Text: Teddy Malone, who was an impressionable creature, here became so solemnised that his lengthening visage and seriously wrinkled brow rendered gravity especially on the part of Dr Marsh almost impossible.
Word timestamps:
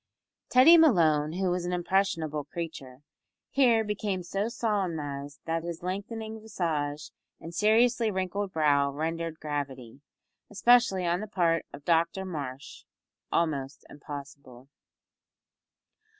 Teddy 0.49 0.77
Malone, 0.79 1.33
who 1.33 1.51
was 1.51 1.63
an 1.63 1.71
impressionable 1.71 2.43
creature, 2.43 3.03
here 3.51 3.83
became 3.83 4.23
so 4.23 4.47
solemnised 4.49 5.39
that 5.45 5.61
his 5.61 5.83
lengthening 5.83 6.41
visage 6.41 7.11
and 7.39 7.53
seriously 7.53 8.09
wrinkled 8.09 8.51
brow 8.51 8.89
rendered 8.91 9.39
gravity 9.39 10.01
especially 10.49 11.05
on 11.05 11.19
the 11.19 11.27
part 11.27 11.67
of 11.71 11.85
Dr 11.85 12.25
Marsh 12.25 12.83
almost 13.31 13.85
impossible. 13.91 14.69